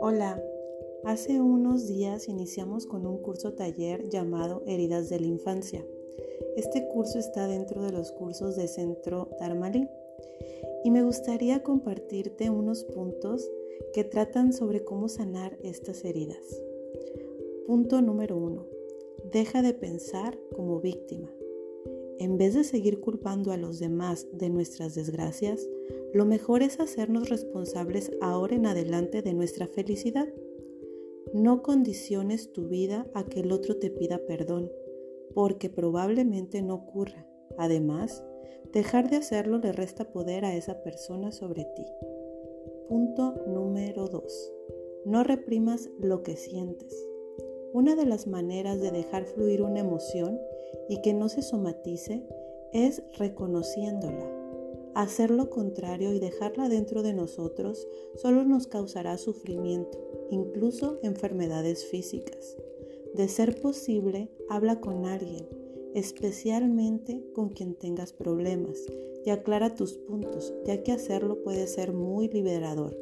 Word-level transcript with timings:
Hola, 0.00 0.42
hace 1.04 1.40
unos 1.40 1.86
días 1.86 2.28
iniciamos 2.28 2.86
con 2.86 3.06
un 3.06 3.18
curso 3.18 3.52
taller 3.52 4.08
llamado 4.08 4.62
Heridas 4.66 5.10
de 5.10 5.20
la 5.20 5.26
Infancia. 5.26 5.86
Este 6.56 6.88
curso 6.88 7.18
está 7.18 7.46
dentro 7.46 7.82
de 7.82 7.92
los 7.92 8.12
cursos 8.12 8.56
de 8.56 8.68
Centro 8.68 9.28
Dharmali 9.38 9.88
y 10.84 10.90
me 10.90 11.02
gustaría 11.02 11.62
compartirte 11.62 12.48
unos 12.48 12.84
puntos 12.84 13.50
que 13.92 14.04
tratan 14.04 14.52
sobre 14.52 14.84
cómo 14.84 15.08
sanar 15.08 15.58
estas 15.62 16.04
heridas. 16.04 16.62
Punto 17.66 18.00
número 18.00 18.36
uno. 18.36 18.66
Deja 19.30 19.62
de 19.62 19.74
pensar 19.74 20.38
como 20.56 20.80
víctima. 20.80 21.30
En 22.20 22.36
vez 22.36 22.52
de 22.52 22.64
seguir 22.64 23.00
culpando 23.00 23.50
a 23.50 23.56
los 23.56 23.78
demás 23.78 24.28
de 24.30 24.50
nuestras 24.50 24.94
desgracias, 24.94 25.66
lo 26.12 26.26
mejor 26.26 26.62
es 26.62 26.78
hacernos 26.78 27.30
responsables 27.30 28.12
ahora 28.20 28.56
en 28.56 28.66
adelante 28.66 29.22
de 29.22 29.32
nuestra 29.32 29.66
felicidad. 29.66 30.28
No 31.32 31.62
condiciones 31.62 32.52
tu 32.52 32.68
vida 32.68 33.10
a 33.14 33.24
que 33.24 33.40
el 33.40 33.52
otro 33.52 33.78
te 33.78 33.88
pida 33.88 34.18
perdón, 34.26 34.70
porque 35.32 35.70
probablemente 35.70 36.60
no 36.60 36.74
ocurra. 36.74 37.26
Además, 37.56 38.22
dejar 38.70 39.08
de 39.08 39.16
hacerlo 39.16 39.56
le 39.56 39.72
resta 39.72 40.12
poder 40.12 40.44
a 40.44 40.54
esa 40.54 40.82
persona 40.82 41.32
sobre 41.32 41.64
ti. 41.74 41.86
Punto 42.86 43.34
número 43.46 44.08
2. 44.08 44.52
No 45.06 45.24
reprimas 45.24 45.88
lo 45.98 46.22
que 46.22 46.36
sientes. 46.36 46.94
Una 47.72 47.96
de 47.96 48.04
las 48.04 48.26
maneras 48.26 48.78
de 48.78 48.90
dejar 48.90 49.24
fluir 49.24 49.62
una 49.62 49.80
emoción 49.80 50.38
y 50.88 51.00
que 51.02 51.14
no 51.14 51.28
se 51.28 51.42
somatice 51.42 52.26
es 52.72 53.02
reconociéndola. 53.18 54.40
Hacer 54.94 55.30
lo 55.30 55.50
contrario 55.50 56.12
y 56.12 56.18
dejarla 56.18 56.68
dentro 56.68 57.02
de 57.02 57.14
nosotros 57.14 57.86
solo 58.16 58.44
nos 58.44 58.66
causará 58.66 59.18
sufrimiento, 59.18 59.98
incluso 60.30 60.98
enfermedades 61.02 61.86
físicas. 61.86 62.56
De 63.14 63.28
ser 63.28 63.60
posible, 63.60 64.30
habla 64.48 64.80
con 64.80 65.06
alguien, 65.06 65.48
especialmente 65.94 67.24
con 67.34 67.50
quien 67.50 67.74
tengas 67.74 68.12
problemas, 68.12 68.78
y 69.24 69.30
aclara 69.30 69.74
tus 69.74 69.94
puntos, 69.94 70.54
ya 70.64 70.82
que 70.82 70.92
hacerlo 70.92 71.42
puede 71.42 71.66
ser 71.66 71.92
muy 71.92 72.28
liberador. 72.28 72.96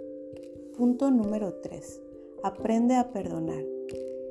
Punto 0.77 1.11
número 1.11 1.55
3. 1.55 2.03
Aprende 2.43 2.97
a 2.97 3.13
perdonar. 3.13 3.65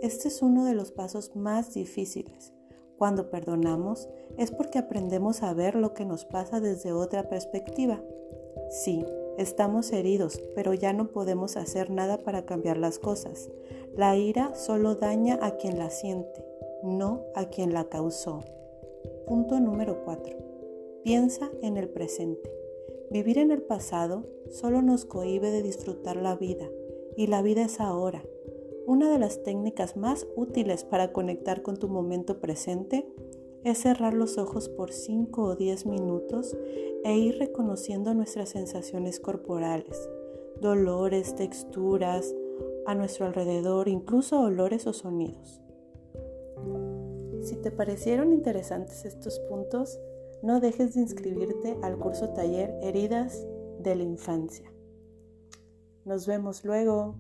Este 0.01 0.27
es 0.27 0.41
uno 0.41 0.65
de 0.65 0.75
los 0.75 0.91
pasos 0.91 1.35
más 1.35 1.73
difíciles. 1.73 2.53
Cuando 2.97 3.29
perdonamos 3.29 4.09
es 4.37 4.51
porque 4.51 4.79
aprendemos 4.79 5.43
a 5.43 5.53
ver 5.53 5.75
lo 5.75 5.93
que 5.93 6.05
nos 6.05 6.25
pasa 6.25 6.59
desde 6.59 6.93
otra 6.93 7.29
perspectiva. 7.29 8.01
Sí, 8.69 9.05
estamos 9.37 9.91
heridos, 9.91 10.41
pero 10.55 10.73
ya 10.73 10.93
no 10.93 11.07
podemos 11.11 11.57
hacer 11.57 11.89
nada 11.91 12.17
para 12.17 12.45
cambiar 12.45 12.77
las 12.77 12.99
cosas. 12.99 13.49
La 13.95 14.15
ira 14.17 14.55
solo 14.55 14.95
daña 14.95 15.39
a 15.41 15.57
quien 15.57 15.77
la 15.77 15.89
siente, 15.89 16.43
no 16.83 17.21
a 17.35 17.45
quien 17.45 17.73
la 17.73 17.85
causó. 17.85 18.41
Punto 19.27 19.59
número 19.59 20.03
4. 20.03 20.37
Piensa 21.03 21.49
en 21.61 21.77
el 21.77 21.89
presente. 21.89 22.51
Vivir 23.11 23.37
en 23.37 23.51
el 23.51 23.61
pasado 23.61 24.25
solo 24.49 24.81
nos 24.81 25.05
cohíbe 25.05 25.51
de 25.51 25.61
disfrutar 25.61 26.17
la 26.17 26.35
vida, 26.35 26.67
y 27.15 27.27
la 27.27 27.41
vida 27.41 27.63
es 27.63 27.79
ahora. 27.79 28.23
Una 28.87 29.11
de 29.11 29.19
las 29.19 29.43
técnicas 29.43 29.97
más 29.97 30.25
útiles 30.37 30.85
para 30.85 31.11
conectar 31.11 31.61
con 31.61 31.75
tu 31.75 31.89
momento 31.89 32.39
presente 32.39 33.05
es 33.65 33.79
cerrar 33.79 34.13
los 34.13 34.37
ojos 34.37 34.69
por 34.69 34.93
5 34.93 35.43
o 35.43 35.55
10 35.57 35.85
minutos 35.87 36.55
e 37.03 37.17
ir 37.17 37.37
reconociendo 37.37 38.13
nuestras 38.13 38.47
sensaciones 38.47 39.19
corporales, 39.19 40.09
dolores, 40.61 41.35
texturas 41.35 42.33
a 42.85 42.95
nuestro 42.95 43.25
alrededor, 43.25 43.89
incluso 43.89 44.39
olores 44.39 44.87
o 44.87 44.93
sonidos. 44.93 45.61
Si 47.41 47.57
te 47.57 47.71
parecieron 47.71 48.31
interesantes 48.31 49.03
estos 49.03 49.41
puntos, 49.49 49.99
no 50.43 50.61
dejes 50.61 50.93
de 50.93 51.01
inscribirte 51.01 51.77
al 51.81 51.97
curso 51.99 52.29
taller 52.29 52.73
Heridas 52.81 53.45
de 53.79 53.97
la 53.97 54.03
Infancia. 54.03 54.71
Nos 56.05 56.25
vemos 56.25 56.63
luego. 56.63 57.15